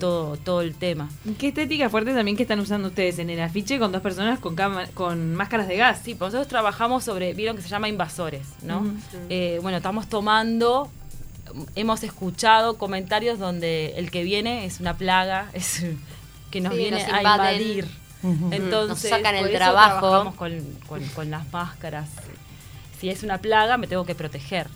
todo, 0.00 0.36
todo 0.36 0.60
el 0.62 0.74
tema. 0.74 1.08
¿Qué 1.38 1.48
estética 1.48 1.88
fuerte 1.90 2.14
también 2.14 2.36
que 2.36 2.42
están 2.44 2.60
usando 2.60 2.88
ustedes 2.88 3.18
en 3.18 3.30
el 3.30 3.40
afiche 3.40 3.78
con 3.78 3.92
dos 3.92 4.02
personas 4.02 4.38
con, 4.38 4.56
con 4.94 5.34
máscaras 5.34 5.68
de 5.68 5.76
gas? 5.76 6.00
Sí, 6.04 6.14
pues 6.14 6.32
nosotros 6.32 6.48
trabajamos 6.48 7.04
sobre, 7.04 7.34
vieron 7.34 7.56
que 7.56 7.62
se 7.62 7.68
llama 7.68 7.88
invasores, 7.88 8.46
¿no? 8.62 8.84
Eh, 9.28 9.58
bueno, 9.62 9.76
estamos 9.78 10.08
tomando, 10.08 10.90
hemos 11.76 12.02
escuchado 12.02 12.78
comentarios 12.78 13.38
donde 13.38 13.94
el 13.96 14.10
que 14.10 14.22
viene 14.24 14.64
es 14.64 14.80
una 14.80 14.96
plaga, 14.96 15.48
es 15.52 15.84
que 16.50 16.60
nos 16.60 16.72
Sí, 16.72 16.78
viene 16.78 17.02
nos 17.02 17.12
a 17.12 17.18
invadir. 17.20 17.88
Entonces, 18.52 19.10
Nos 19.10 19.18
sacan 19.18 19.34
el 19.34 19.40
por 19.42 19.48
eso 19.50 19.58
trabajo. 19.58 20.00
trabajamos 20.00 20.34
con, 20.36 20.60
con- 20.88 21.06
con 21.08 21.30
las 21.30 21.52
máscaras. 21.52 22.08
Si 22.98 23.10
es 23.10 23.22
una 23.22 23.36
plaga, 23.36 23.76
me 23.76 23.86
tengo 23.86 24.06
que 24.06 24.14
proteger. 24.14 24.66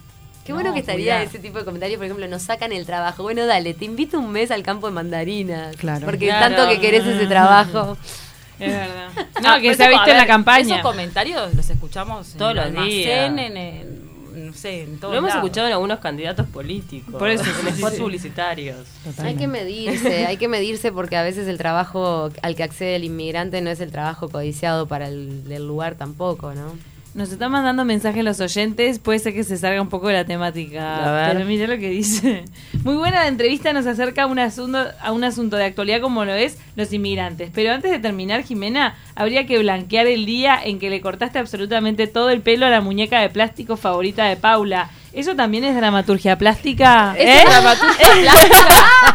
Qué 0.49 0.53
No, 0.55 0.61
bueno 0.61 0.73
que 0.73 0.81
estaría 0.81 1.17
cuidar. 1.17 1.23
ese 1.29 1.39
tipo 1.41 1.59
de 1.59 1.67
comentarios, 1.67 1.99
por 1.99 2.07
ejemplo, 2.07 2.27
nos 2.27 2.41
sacan 2.41 2.73
el 2.73 2.87
trabajo. 2.87 3.23
Bueno, 3.23 3.45
dale, 3.45 3.75
te 3.75 3.85
invito 3.85 4.19
un 4.19 4.33
mes 4.33 4.51
al 4.51 4.63
campo 4.63 4.87
de 4.87 4.95
mandarinas. 4.95 5.77
Claro. 5.77 6.07
Porque 6.07 6.25
Claro. 6.29 6.57
tanto 6.57 6.71
que 6.71 6.81
querés 6.81 7.05
ese 7.07 7.27
trabajo. 7.27 7.99
Es 8.59 8.73
verdad. 8.73 9.09
Ah, 9.37 9.41
No, 9.57 9.61
que 9.61 9.69
por 9.69 9.77
se 9.77 9.85
ha 9.85 9.89
visto 9.91 10.11
en 10.11 10.17
la 10.17 10.27
campaña. 10.27 10.77
Esos 10.77 10.81
comentarios 10.81 11.55
los 11.55 11.69
escuchamos 11.69 12.29
Todos 12.39 12.53
el 12.53 12.57
los 12.57 12.65
almacén, 12.65 12.89
días. 12.91 13.29
En, 13.29 13.57
en- 13.57 14.09
no 14.47 14.53
sé, 14.55 14.85
en 14.85 14.99
todos 14.99 15.13
Lo 15.13 15.19
hemos 15.19 15.35
escuchado 15.35 15.67
en 15.67 15.75
algunos 15.75 15.99
candidatos 15.99 16.47
políticos, 16.47 17.15
Por 17.17 17.29
eso, 17.29 17.45
en 17.45 17.77
spots 17.77 17.97
sí. 17.97 18.01
publicitarios. 18.01 18.79
Hay 19.19 19.35
que 19.37 19.47
medirse, 19.49 20.25
hay 20.27 20.39
que 20.39 20.49
medirse 20.49 20.93
porque 20.93 21.17
a 21.19 21.23
veces 21.23 21.47
el 21.47 21.59
trabajo 21.59 22.31
al 22.41 22.57
que 22.57 22.63
accede 22.63 22.97
el 22.97 23.05
inmigrante 23.05 23.61
no 23.61 23.69
es 23.69 23.81
el 23.81 23.91
trabajo 23.93 24.29
codiciado 24.31 24.87
para 24.87 25.09
el 25.09 25.45
del 25.45 25.67
lugar 25.67 25.97
tampoco, 25.97 26.55
¿no? 26.55 26.73
Nos 27.15 27.33
están 27.33 27.51
mandando 27.51 27.85
mensajes 27.85 28.23
los 28.23 28.39
oyentes, 28.41 28.99
puede 28.99 29.19
ser 29.19 29.33
que 29.33 29.43
se 29.43 29.57
salga 29.57 29.81
un 29.81 29.89
poco 29.89 30.09
de 30.09 30.15
la 30.15 30.25
temática. 30.25 31.05
A 31.05 31.13
ver. 31.13 31.37
Pero 31.37 31.49
mira 31.49 31.67
lo 31.67 31.79
que 31.79 31.89
dice. 31.91 32.45
Muy 32.85 32.97
buena 32.97 33.21
la 33.21 33.29
entrevista, 33.29 33.73
nos 33.73 33.87
acerca 33.87 34.25
a 34.25 34.27
un, 34.27 34.39
asunto, 34.39 34.79
a 35.01 35.13
un 35.13 35.25
asunto 35.25 35.57
de 35.57 35.65
actualidad 35.65 36.01
como 36.01 36.25
lo 36.25 36.35
es 36.35 36.59
los 36.77 36.93
inmigrantes. 36.93 37.51
Pero 37.55 37.73
antes 37.73 37.91
de 37.91 37.99
terminar, 37.99 38.43
Jimena, 38.45 38.97
habría 39.15 39.47
que 39.47 39.59
blanquear 39.59 40.07
el 40.07 40.27
día 40.27 40.59
en 40.63 40.79
que 40.79 40.91
le 40.91 41.01
cortaste 41.01 41.39
absolutamente 41.39 42.07
todo 42.07 42.31
el 42.31 42.43
pelo 42.43 42.67
a 42.67 42.71
la 42.71 42.81
muñeca 42.81 43.21
de 43.21 43.31
plástico 43.31 43.77
favorita 43.77 44.27
de 44.27 44.37
Paula. 44.37 44.91
¿Eso 45.19 45.35
también 45.35 45.65
es 45.65 45.75
dramaturgia 45.75 46.39
plástica? 46.39 47.13
Eso 47.17 47.29
¿Eh? 47.29 47.39
es 47.43 47.51
dramaturgia 47.51 47.97
plástica. 48.23 48.67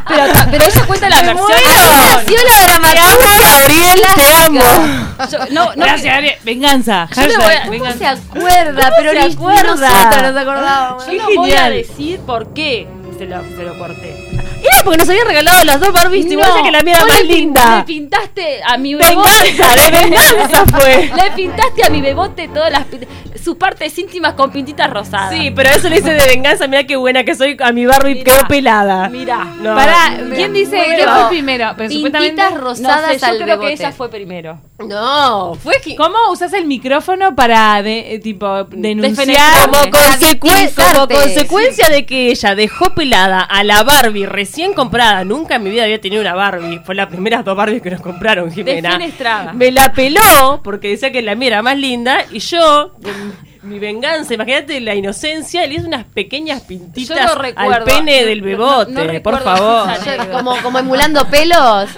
Pero, 0.07 0.23
pero 0.51 0.63
ella 0.65 0.85
cuenta 0.85 1.09
la 1.09 1.21
versión. 1.21 1.47
Nació 1.49 2.37
la 2.49 2.67
dramaturgia 2.67 3.55
Ariel, 3.63 4.01
te 4.15 4.33
amo. 4.45 4.59
Yo- 5.31 5.39
no, 5.51 5.65
no, 5.75 5.85
Gracias, 5.85 6.15
Ariel. 6.17 6.35
Venganza. 6.43 7.07
Yo 7.15 7.21
le 7.21 7.33
Hashtag 7.33 7.43
voy 7.45 7.53
a- 7.53 7.59
¿Cómo 7.61 7.71
venganza. 7.71 7.97
se 7.99 8.07
acuerda? 8.37 8.91
Pero 8.97 9.11
se 9.13 9.27
ni 9.27 9.33
acuerda? 9.33 9.63
nosotros 9.89 10.33
nos 10.33 10.41
acordábamos. 10.41 11.05
Yo 11.07 11.13
no 11.13 11.25
voy 11.41 11.51
a 11.53 11.69
decir 11.69 12.19
por 12.19 12.53
qué 12.53 12.87
se 13.17 13.25
lo, 13.25 13.41
se 13.43 13.63
lo 13.63 13.77
corté. 13.77 14.29
Porque 14.83 14.97
nos 14.97 15.09
habían 15.09 15.27
regalado 15.27 15.63
las 15.63 15.79
dos 15.79 15.93
Barbies 15.93 16.25
y 16.25 16.35
vos 16.35 16.45
decías 16.45 16.63
que 16.63 16.71
la 16.71 16.81
mía 16.81 16.95
era 16.97 17.05
más 17.05 17.21
le 17.21 17.35
linda. 17.35 17.77
Le 17.77 17.83
pintaste 17.83 18.61
a 18.63 18.77
mi 18.77 18.95
bebote. 18.95 19.29
Venganza, 19.43 19.75
de 19.75 19.91
venganza 19.91 20.65
fue. 20.65 21.11
Le 21.23 21.31
pintaste 21.35 21.85
a 21.85 21.89
mi 21.89 22.01
bebote 22.01 22.47
todas 22.47 22.71
las 22.71 22.85
sus 23.43 23.57
partes 23.57 23.97
íntimas 23.97 24.33
con 24.33 24.51
pintitas 24.51 24.89
rosadas. 24.89 25.33
Sí, 25.33 25.51
pero 25.51 25.69
eso 25.69 25.89
le 25.89 25.97
hice 25.97 26.13
de 26.13 26.25
venganza. 26.27 26.65
Mira 26.67 26.85
qué 26.85 26.95
buena 26.95 27.23
que 27.23 27.35
soy. 27.35 27.57
A 27.59 27.71
mi 27.71 27.85
Barbie 27.85 28.15
Mirá, 28.15 28.23
quedó 28.23 28.47
pelada. 28.47 29.09
mirá. 29.09 29.43
No. 29.59 29.75
Pará, 29.75 30.17
¿quién 30.33 30.53
dice 30.53 30.77
Bueno, 30.77 30.95
que 30.95 31.03
fue 31.03 31.29
primero? 31.29 31.73
Pero. 31.77 31.89
Pintitas 31.89 32.53
No 32.53 32.57
rosadas 32.61 33.19
sé, 33.19 33.25
al 33.25 33.39
yo 33.39 33.43
creo 33.43 33.57
bebote. 33.57 33.67
que 33.67 33.73
ella 33.73 33.91
fue 33.91 34.09
primero. 34.09 34.61
No, 34.79 35.55
fue 35.61 35.75
que... 35.83 35.95
¿Cómo 35.95 36.17
usas 36.31 36.53
el 36.53 36.65
micrófono 36.65 37.35
para 37.35 37.81
de, 37.81 38.13
eh, 38.15 38.19
tipo 38.19 38.65
denunciar? 38.65 39.69
Como, 39.69 41.07
consecuencia 41.07 41.89
de 41.89 42.05
que 42.05 42.29
ella 42.31 42.55
dejó 42.55 42.93
pelada 42.93 43.41
a 43.41 43.63
la 43.63 43.83
Barbie 43.83 44.25
recién 44.25 44.72
comprada, 44.73 45.23
nunca 45.23 45.55
en 45.55 45.63
mi 45.63 45.69
vida 45.69 45.83
había 45.83 45.99
tenido 46.01 46.21
una 46.21 46.33
Barbie, 46.35 46.79
fue 46.85 46.95
las 46.95 47.07
primeras 47.07 47.43
dos 47.45 47.55
Barbies 47.55 47.81
que 47.81 47.91
nos 47.91 48.01
compraron, 48.01 48.51
Jimena. 48.51 48.97
Me 49.53 49.71
la 49.71 49.91
peló 49.93 50.61
porque 50.63 50.89
decía 50.89 51.11
que 51.11 51.21
la 51.21 51.35
mía 51.35 51.47
era 51.49 51.61
más 51.61 51.77
linda 51.77 52.25
y 52.31 52.39
yo, 52.39 52.95
mi 53.63 53.79
venganza, 53.79 54.33
imagínate 54.33 54.81
la 54.81 54.93
inocencia, 54.95 55.65
le 55.65 55.75
hice 55.75 55.87
unas 55.87 56.03
pequeñas 56.05 56.61
pintitas 56.63 57.35
recuerdo. 57.37 57.71
al 57.73 57.83
pene 57.85 58.25
del 58.25 58.39
no- 58.41 58.45
bebote, 58.45 59.13
no 59.13 59.21
por 59.23 59.41
favor. 59.41 59.87
como, 60.31 60.57
como 60.61 60.79
emulando 60.79 61.25
pelos. 61.29 61.89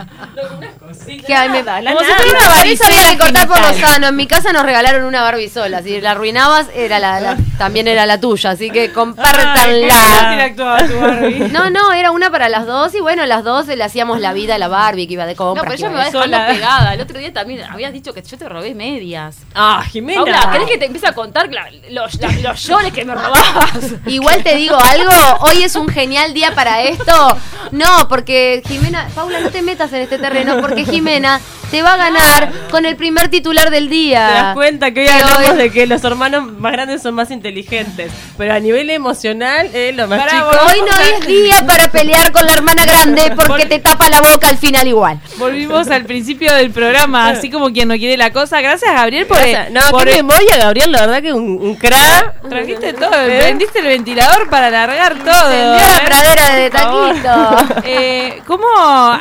Que 1.25 1.33
ay, 1.35 1.49
me- 1.49 1.63
Nada, 1.63 1.81
la 1.81 1.93
como 1.93 2.05
si 2.05 2.11
fuera 2.13 2.31
una 2.31 2.61
eso 2.63 2.83
había 2.85 3.09
que 3.11 3.17
cortar 3.17 3.47
por 3.47 3.59
lo 3.59 3.67
genital. 3.67 3.89
sano. 3.91 4.07
En 4.07 4.15
mi 4.15 4.27
casa 4.27 4.51
nos 4.53 4.63
regalaron 4.63 5.03
una 5.05 5.21
Barbie 5.21 5.49
sola. 5.49 5.81
Si 5.81 5.99
la 6.01 6.11
arruinabas, 6.11 6.67
era 6.75 6.99
la, 6.99 7.19
la- 7.19 7.37
también 7.57 7.87
era 7.87 8.05
la 8.05 8.19
tuya. 8.19 8.51
Así 8.51 8.69
que 8.69 8.91
compártanla. 8.91 10.53
Barbie. 10.55 11.49
No, 11.51 11.69
no, 11.69 11.93
era 11.93 12.11
una 12.11 12.29
para 12.31 12.49
las 12.49 12.65
dos 12.65 12.93
y 12.95 12.99
bueno, 13.01 13.25
las 13.25 13.43
dos 13.43 13.67
le 13.67 13.83
hacíamos 13.83 14.19
la 14.19 14.33
vida 14.33 14.55
a 14.55 14.57
la 14.57 14.67
Barbie 14.67 15.07
que 15.07 15.13
iba 15.13 15.25
de 15.25 15.33
No, 15.33 15.37
compras. 15.37 15.65
pero 15.65 15.75
que 15.77 15.81
ella 15.81 15.87
iba 15.87 15.91
me 15.91 15.97
va 15.97 16.05
de- 16.05 16.11
dejando 16.11 16.37
sola. 16.37 16.47
pegada. 16.53 16.93
El 16.93 17.01
otro 17.01 17.19
día 17.19 17.33
también 17.33 17.61
habías 17.63 17.93
dicho 17.93 18.13
que 18.13 18.21
yo 18.21 18.37
te 18.37 18.47
robé 18.49 18.73
medias. 18.75 19.37
Ah, 19.53 19.83
Jimena. 19.91 20.21
Paula, 20.21 20.49
¿querés 20.51 20.67
que 20.69 20.77
te 20.77 20.85
empiece 20.85 21.07
a 21.07 21.13
contar 21.13 21.49
la- 21.51 21.69
los, 21.89 22.15
la- 22.19 22.31
los 22.31 22.63
llores 22.65 22.91
que 22.93 23.05
me 23.05 23.13
robabas? 23.15 23.95
Igual 24.07 24.43
te 24.43 24.55
digo 24.55 24.77
algo, 24.77 25.11
hoy 25.41 25.63
es 25.63 25.75
un 25.75 25.87
genial 25.87 26.33
día 26.33 26.53
para 26.55 26.81
esto. 26.83 27.37
No, 27.71 28.07
porque 28.07 28.61
Jimena, 28.67 29.07
Paula, 29.15 29.39
no 29.39 29.49
te 29.49 29.61
metas 29.61 29.91
en 29.93 30.01
este 30.01 30.17
terreno 30.17 30.57
porque 30.61 30.84
Jimena 30.91 31.39
te 31.75 31.83
va 31.83 31.95
a 31.95 31.97
ganar 31.97 32.53
con 32.71 32.85
el 32.85 32.95
primer 32.95 33.27
titular 33.27 33.69
del 33.69 33.89
día. 33.89 34.27
Te 34.27 34.33
das 34.33 34.53
cuenta 34.53 34.91
que 34.91 35.01
hoy 35.01 35.07
Pero 35.07 35.25
hablamos 35.25 35.49
hoy- 35.49 35.57
de 35.57 35.71
que 35.71 35.85
los 35.87 36.01
hermanos 36.05 36.53
más 36.53 36.71
grandes 36.71 37.01
son 37.01 37.15
más 37.15 37.31
inteligentes, 37.31 38.13
pero 38.37 38.53
a 38.53 38.59
nivel 38.61 38.89
emocional, 38.89 39.69
eh, 39.73 39.91
los 39.93 40.07
más 40.07 40.19
Pará, 40.19 40.31
chicos. 40.31 40.57
Hoy 40.71 40.79
no 40.79 41.17
es 41.17 41.27
día 41.27 41.65
para 41.67 41.89
pelear 41.89 42.31
con 42.31 42.45
la 42.45 42.53
hermana 42.53 42.85
grande 42.85 43.33
porque 43.35 43.65
te 43.65 43.79
tapa 43.79 44.07
la 44.07 44.21
boca 44.21 44.47
al 44.47 44.57
final 44.57 44.87
igual. 44.87 45.19
Volvimos 45.35 45.89
al 45.89 46.05
principio 46.05 46.53
del 46.53 46.71
programa, 46.71 47.27
así 47.31 47.49
como 47.49 47.69
quien 47.73 47.89
no 47.89 47.95
quiere 47.95 48.15
la 48.15 48.31
cosa. 48.31 48.61
Gracias, 48.61 48.93
Gabriel, 48.93 49.25
por, 49.25 49.35
Gracias. 49.35 49.71
No, 49.71 49.81
por 49.91 50.05
qué 50.05 50.15
memoria, 50.23 50.55
Gabriel, 50.57 50.93
la 50.93 51.01
verdad 51.01 51.21
que 51.21 51.33
un, 51.33 51.59
un 51.61 51.75
crack. 51.75 52.41
Trajiste 52.49 52.93
todo, 52.93 53.09
prendiste 53.11 53.79
el 53.79 53.87
ventilador 53.87 54.49
para 54.49 54.67
alargar 54.67 55.17
todo. 55.17 55.49
La 55.49 55.77
¿eh? 55.77 56.05
pradera 56.05 56.55
de 56.55 56.69
taquito. 56.69 57.75
Eh, 57.87 58.41
¿Cómo 58.47 58.65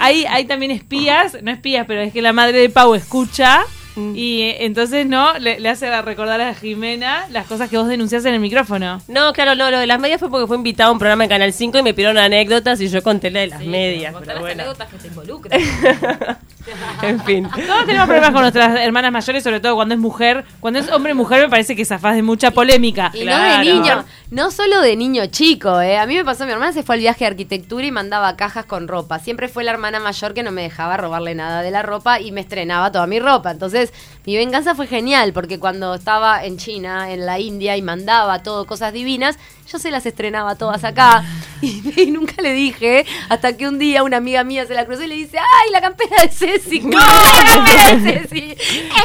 hay, 0.00 0.24
hay 0.26 0.44
también 0.44 0.70
espías? 0.70 1.36
No 1.42 1.50
espías, 1.50 1.84
pero 1.86 2.00
es 2.02 2.12
que 2.12 2.22
la 2.22 2.32
madre 2.32 2.43
de 2.52 2.68
Pau 2.70 2.94
escucha 2.94 3.62
y 3.96 4.42
eh, 4.42 4.64
entonces 4.64 5.06
no 5.06 5.38
le, 5.38 5.60
le 5.60 5.68
hace 5.68 6.02
recordar 6.02 6.40
a 6.40 6.52
Jimena 6.54 7.26
las 7.30 7.46
cosas 7.46 7.70
que 7.70 7.78
vos 7.78 7.86
denunciás 7.86 8.24
en 8.24 8.34
el 8.34 8.40
micrófono. 8.40 9.00
No, 9.06 9.32
claro, 9.32 9.54
no, 9.54 9.70
lo 9.70 9.78
de 9.78 9.86
las 9.86 10.00
medias 10.00 10.18
fue 10.18 10.30
porque 10.30 10.48
fue 10.48 10.56
invitado 10.56 10.90
a 10.90 10.92
un 10.92 10.98
programa 10.98 11.24
en 11.24 11.30
Canal 11.30 11.52
5 11.52 11.78
y 11.78 11.82
me 11.82 11.94
pidieron 11.94 12.18
anécdotas 12.18 12.80
y 12.80 12.88
yo 12.88 13.02
conté 13.02 13.30
la 13.30 13.40
de 13.40 13.46
las 13.48 13.64
medias. 13.64 14.12
Contar 14.12 14.34
Pero 14.34 14.46
las 14.46 14.56
bueno. 14.56 14.62
anécdotas 14.62 14.88
que 14.90 14.98
te 14.98 15.06
involucran. 15.08 15.60
en 17.02 17.20
fin. 17.22 17.48
Todos 17.66 17.86
tenemos 17.86 18.06
problemas 18.06 18.30
con 18.30 18.40
nuestras 18.42 18.80
hermanas 18.80 19.12
mayores, 19.12 19.42
sobre 19.42 19.60
todo 19.60 19.74
cuando 19.74 19.94
es 19.94 20.00
mujer. 20.00 20.44
Cuando 20.60 20.80
es 20.80 20.90
hombre-mujer 20.90 21.42
me 21.42 21.48
parece 21.48 21.76
que 21.76 21.84
zafás 21.84 22.14
de 22.16 22.22
mucha 22.22 22.50
polémica. 22.50 23.10
Y 23.14 23.22
Claro. 23.22 23.42
no 23.42 23.58
de 23.58 23.72
niño, 23.72 24.04
no 24.30 24.50
solo 24.50 24.80
de 24.80 24.96
niño 24.96 25.26
chico, 25.26 25.80
¿eh? 25.80 25.98
A 25.98 26.06
mí 26.06 26.14
me 26.14 26.24
pasó, 26.24 26.46
mi 26.46 26.52
hermana 26.52 26.72
se 26.72 26.82
fue 26.82 26.94
al 26.96 27.00
viaje 27.00 27.20
de 27.20 27.26
arquitectura 27.30 27.84
y 27.86 27.90
mandaba 27.92 28.36
cajas 28.36 28.64
con 28.64 28.88
ropa. 28.88 29.18
Siempre 29.18 29.48
fue 29.48 29.64
la 29.64 29.72
hermana 29.72 30.00
mayor 30.00 30.34
que 30.34 30.42
no 30.42 30.50
me 30.52 30.62
dejaba 30.62 30.96
robarle 30.96 31.34
nada 31.34 31.62
de 31.62 31.70
la 31.70 31.82
ropa 31.82 32.20
y 32.20 32.32
me 32.32 32.40
estrenaba 32.40 32.90
toda 32.92 33.06
mi 33.06 33.20
ropa. 33.20 33.50
Entonces, 33.50 33.92
mi 34.26 34.36
venganza 34.36 34.74
fue 34.74 34.86
genial 34.86 35.32
porque 35.32 35.58
cuando 35.58 35.94
estaba 35.94 36.44
en 36.44 36.56
China, 36.56 37.10
en 37.10 37.26
la 37.26 37.38
India 37.38 37.76
y 37.76 37.82
mandaba 37.82 38.42
todo 38.42 38.64
cosas 38.66 38.92
divinas, 38.92 39.36
yo 39.70 39.78
se 39.78 39.90
las 39.90 40.06
estrenaba 40.06 40.54
todas 40.56 40.84
acá 40.84 41.24
y, 41.60 41.82
y 42.02 42.10
nunca 42.10 42.40
le 42.42 42.52
dije 42.52 43.04
hasta 43.28 43.56
que 43.56 43.66
un 43.68 43.78
día 43.78 44.02
una 44.02 44.16
amiga 44.18 44.44
mía 44.44 44.66
se 44.66 44.74
la 44.74 44.84
cruzó 44.86 45.02
y 45.02 45.08
le 45.08 45.14
dice, 45.16 45.38
¡ay, 45.38 45.70
la 45.72 45.80
campera 45.80 46.22
de 46.22 46.28
Ceci! 46.28 46.80
¡No, 46.84 46.98
la 46.98 47.54
campera 47.54 47.86
de 47.96 48.00
Ceci! 48.20 48.52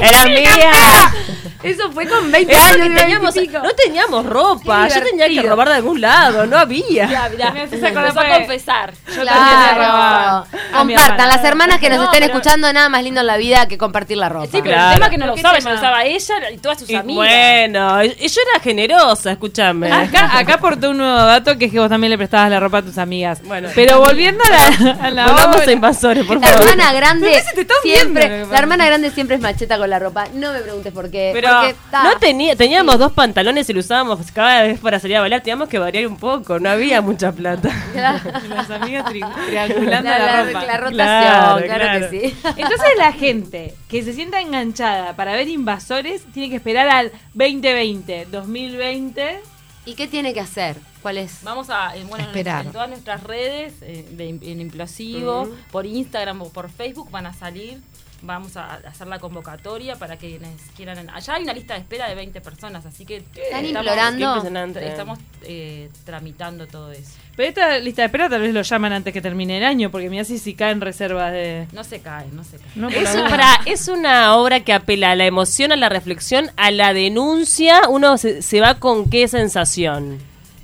¡Es 0.01 0.09
Era 0.11 0.25
mía. 0.25 0.43
campera! 0.49 1.13
Eso 1.61 1.91
fue 1.91 2.07
con 2.07 2.31
20 2.31 2.53
Eso 2.53 2.61
años. 2.61 2.75
que 2.77 2.79
20 2.83 2.99
y 2.99 3.03
teníamos, 3.03 3.33
pico. 3.33 3.59
no 3.59 3.69
teníamos 3.73 4.25
ropa, 4.25 4.87
yo 4.87 5.01
tenía 5.03 5.27
que 5.27 5.41
robar 5.49 5.67
de 5.67 5.75
algún 5.75 5.99
lado, 5.99 6.45
no 6.45 6.57
había. 6.57 7.05
Mirá, 7.07 7.27
mirá, 7.27 7.51
Me 7.51 7.63
empezó 7.63 7.85
a 7.87 7.91
confesar. 8.37 8.93
Yo 9.07 9.25
también 9.25 9.59
le 9.67 9.73
robaba 9.75 10.45
Claro. 10.49 10.69
Compartan, 10.77 11.27
las 11.27 11.43
hermanas 11.43 11.79
que 11.79 11.89
nos 11.89 11.97
No, 11.97 12.03
estén 12.05 12.21
pero- 12.21 12.33
escuchando, 12.33 12.71
nada 12.71 12.87
más 12.87 13.03
lindo 13.03 13.19
en 13.19 13.27
la 13.27 13.35
vida 13.35 13.67
que 13.67 13.77
compartir 13.77 14.15
la 14.17 14.29
ropa. 14.29 14.45
Sí, 14.45 14.59
pero 14.63 14.75
Claro. 14.75 14.87
el 14.89 14.93
tema 14.95 15.05
es 15.07 15.08
que 15.09 15.17
no 15.17 15.27
lo 15.27 15.33
¿Qué 15.35 15.39
usaba, 15.41 15.57
tema? 15.57 15.69
lo 15.71 15.75
usaba 15.77 16.05
ella 16.05 16.35
y 16.53 16.57
todas 16.57 16.79
sus 16.79 16.89
Y 16.89 16.95
amigas. 16.95 17.15
bueno, 17.15 18.03
yo 18.03 18.41
era 18.51 18.61
generosa, 18.63 19.31
escúchame. 19.31 19.91
Acá, 19.91 20.37
acá 20.37 20.53
aporté 20.55 20.87
un 20.87 20.97
nuevo 20.97 21.15
dato 21.17 21.57
que 21.57 21.65
es 21.65 21.71
que 21.71 21.79
vos 21.79 21.89
también 21.89 22.11
le 22.11 22.17
prestabas 22.17 22.49
la 22.49 22.59
ropa 22.59 22.79
a 22.79 22.81
tus 22.81 22.97
amigas. 22.97 23.41
Bueno. 23.43 23.69
Pero 23.75 23.99
volviendo 23.99 24.43
a 24.43 24.49
la, 24.49 24.91
a 25.07 25.11
la 25.11 25.27
Volvamos 25.27 25.67
a 25.67 25.71
invasores, 25.71 26.25
por 26.25 26.39
La 26.39 26.47
favor. 26.47 26.67
hermana 26.69 26.93
grande 26.93 27.41
siempre, 27.83 28.27
viendo, 28.29 28.51
la 28.51 28.57
hermana 28.59 28.85
grande 28.85 29.11
siempre 29.11 29.35
es 29.35 29.41
macheta 29.41 29.77
con 29.77 29.89
la 29.89 29.99
ropa. 29.99 30.25
No 30.33 30.53
me 30.53 30.59
preguntes 30.59 30.91
por 30.93 31.09
qué. 31.09 31.31
Pero 31.33 31.49
porque 31.49 31.69
está- 31.69 32.03
no 32.03 32.17
tenía, 32.17 32.55
teníamos 32.55 32.97
dos 32.99 33.11
pantalones 33.11 33.69
y 33.69 33.73
lo 33.73 33.79
usábamos 33.79 34.19
cada 34.33 34.63
vez 34.63 34.79
para 34.79 34.99
salir 34.99 35.17
a 35.17 35.21
bailar, 35.21 35.41
teníamos 35.41 35.69
que 35.69 35.79
variar 35.79 36.07
un 36.07 36.17
poco, 36.17 36.59
no 36.59 36.69
había 36.69 37.01
mucha 37.01 37.31
plata. 37.31 37.69
las 37.95 38.69
amigas 38.69 39.05
tri- 39.05 39.45
triangulando 39.47 40.09
la, 40.09 40.19
la, 40.19 40.25
la- 40.25 40.43
ropa. 40.45 40.65
la 40.65 40.77
rotación, 40.77 40.93
Claro, 40.95 41.65
claro, 41.65 41.83
claro. 41.83 42.09
que 42.09 42.19
sí. 42.29 42.35
Entonces 42.57 42.89
la 42.97 43.11
gente 43.13 43.73
que 43.89 44.03
se 44.03 44.13
sienta 44.13 44.39
enganchada 44.41 44.98
para 45.15 45.33
ver 45.33 45.47
invasores 45.47 46.23
tiene 46.33 46.49
que 46.49 46.55
esperar 46.55 46.89
al 46.89 47.11
2020, 47.33 48.25
2020. 48.25 49.41
¿Y 49.85 49.95
qué 49.95 50.07
tiene 50.07 50.33
que 50.33 50.39
hacer? 50.39 50.77
¿Cuál 51.01 51.17
es? 51.17 51.39
Vamos 51.43 51.69
a, 51.69 51.95
eh, 51.95 52.03
bueno, 52.03 52.25
en, 52.25 52.29
Esperar. 52.29 52.65
en 52.65 52.71
todas 52.71 52.89
nuestras 52.89 53.23
redes, 53.23 53.73
eh, 53.81 54.05
de, 54.11 54.29
en 54.29 54.61
Implosivo, 54.61 55.49
por 55.71 55.85
Instagram 55.85 56.41
o 56.41 56.49
por 56.49 56.69
Facebook 56.69 57.09
van 57.09 57.25
a 57.25 57.33
salir. 57.33 57.81
Vamos 58.21 58.57
a 58.57 58.75
hacer 58.75 59.07
la 59.07 59.17
convocatoria 59.19 59.95
para 59.95 60.17
quienes 60.17 60.59
quieran. 60.75 61.09
Allá 61.09 61.35
hay 61.35 61.43
una 61.43 61.53
lista 61.53 61.73
de 61.75 61.79
espera 61.79 62.09
de 62.09 62.15
20 62.15 62.41
personas, 62.41 62.85
así 62.85 63.05
que 63.05 63.17
Están 63.17 63.65
estamos- 63.65 63.67
implorando. 63.85 64.79
Estamos 64.79 65.19
eh, 65.43 65.89
tramitando 66.05 66.67
todo 66.67 66.91
eso. 66.91 67.11
Pero 67.37 67.47
esta 67.49 67.79
lista 67.79 68.01
de 68.01 68.07
espera 68.07 68.27
tal 68.27 68.41
vez 68.41 68.53
lo 68.53 68.61
llaman 68.61 68.91
antes 68.91 69.13
que 69.13 69.21
termine 69.21 69.57
el 69.59 69.63
año, 69.63 69.89
porque 69.89 70.09
mira 70.09 70.25
si, 70.25 70.37
si 70.37 70.53
caen 70.55 70.81
reservas 70.81 71.31
de... 71.31 71.67
No 71.71 71.85
se 71.85 72.01
cae, 72.01 72.27
no 72.33 72.43
se 72.43 72.57
cae. 72.57 72.67
No, 72.75 72.89
Es, 72.89 73.09
para, 73.29 73.61
es 73.65 73.87
una 73.87 74.35
obra 74.35 74.59
que 74.59 74.73
apela 74.73 75.11
a 75.11 75.15
la 75.15 75.25
emoción, 75.25 75.71
a 75.71 75.77
la 75.77 75.87
reflexión, 75.87 76.51
a 76.57 76.71
la 76.71 76.93
denuncia. 76.93 77.87
Uno 77.87 78.17
se, 78.17 78.41
se 78.41 78.59
va 78.59 78.75
con 78.79 79.09
qué 79.09 79.29
sensación. 79.29 80.19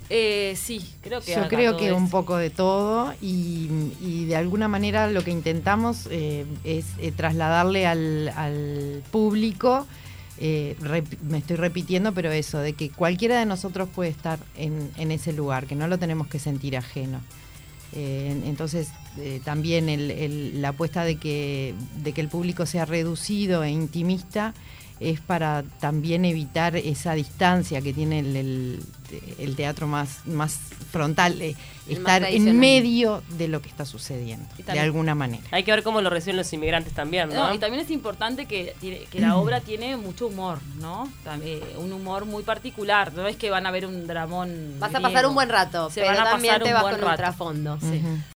Eh, 0.10 0.56
sí, 0.56 0.86
creo 1.02 1.20
que 1.22 1.34
Yo 1.36 1.48
creo 1.48 1.78
que 1.78 1.88
es- 1.88 1.94
un 1.94 2.10
poco 2.10 2.38
de 2.38 2.50
todo 2.52 3.14
y, 3.22 3.70
y 4.02 4.26
de 4.26 4.36
alguna 4.36 4.68
manera 4.68 5.10
lo 5.10 5.24
que 5.24 5.32
intentamos 5.32 6.08
eh, 6.12 6.46
es 6.64 6.86
eh, 7.00 7.12
trasladarle 7.12 7.88
al, 7.88 8.30
al 8.36 9.02
público, 9.12 9.88
eh, 10.38 10.76
rep- 10.82 11.18
me 11.22 11.40
estoy 11.40 11.56
repitiendo, 11.56 12.14
pero 12.14 12.32
eso, 12.32 12.60
de 12.60 12.74
que 12.74 12.90
cualquiera 12.92 13.40
de 13.40 13.46
nosotros 13.48 13.90
puede 13.96 14.12
estar 14.12 14.38
en, 14.56 14.92
en 14.98 15.12
ese 15.12 15.34
lugar, 15.34 15.66
que 15.66 15.76
no 15.76 15.88
lo 15.88 15.98
tenemos 15.98 16.28
que 16.28 16.38
sentir 16.40 16.78
ajeno. 16.78 17.20
En- 17.94 18.44
entonces, 18.44 18.90
también 19.46 19.88
el- 19.90 20.12
el- 20.12 20.62
la 20.62 20.70
apuesta 20.70 21.04
de 21.06 21.16
que, 21.16 21.74
de 22.04 22.12
que 22.12 22.22
el 22.22 22.28
público 22.28 22.66
sea 22.66 22.84
reducido 22.86 23.64
e 23.64 23.70
intimista 23.72 24.54
es 25.00 25.20
para 25.20 25.64
también 25.80 26.24
evitar 26.26 26.76
esa 26.76 27.14
distancia 27.14 27.82
que 27.82 27.94
tiene 27.94 28.20
el, 28.20 28.36
el- 28.36 28.80
el 29.38 29.56
teatro 29.56 29.88
más, 29.88 30.26
más 30.26 30.58
frontal, 30.92 31.40
eh, 31.42 31.56
más 31.88 31.98
estar 31.98 32.24
en 32.24 32.58
medio 32.60 33.22
de 33.38 33.48
lo 33.48 33.62
que 33.62 33.70
está 33.70 33.86
sucediendo, 33.86 34.46
de 34.58 34.64
también- 34.64 34.84
alguna 34.84 35.14
manera. 35.16 35.44
Hay 35.52 35.64
que 35.64 35.72
ver 35.72 35.84
cómo 35.84 36.02
lo 36.02 36.10
reciben 36.10 36.38
los 36.38 36.52
inmigrantes 36.54 36.92
también, 36.94 37.30
¿no? 37.30 37.48
No, 37.50 37.54
y 37.54 37.60
también 37.60 37.84
es 37.84 37.92
importante 37.92 38.46
que, 38.48 38.76
tiene- 38.82 39.04
que 39.06 39.20
la 39.20 39.38
obra 39.38 39.62
tiene 39.62 39.96
mucho 39.96 40.28
humor, 40.28 40.60
¿no? 40.80 41.08
Tam- 41.24 41.42
eh, 41.44 41.62
un 41.78 41.94
humor 41.94 42.26
muy 42.26 42.44
particular. 42.44 43.14
No 43.14 43.28
es 43.28 43.36
que 43.36 43.50
van 43.52 43.66
a 43.68 43.72
ver 43.72 43.86
un 43.86 44.08
dramón. 44.08 44.76
Vas 44.80 44.96
a 44.96 45.00
pasar 45.00 45.28
un 45.28 45.36
buen 45.36 45.50
rato, 45.50 45.90
Se 45.92 46.02
pero 46.02 46.14
van 46.18 46.28
a 46.28 46.32
también 46.32 46.54
pasar 46.56 46.64
te 46.64 46.70
un 46.70 46.74
vas 46.74 46.82
buen 46.84 46.96
con 46.96 47.04
un 47.04 47.08
rato. 47.10 47.18
trasfondo. 47.18 47.78
Sí. 47.82 48.02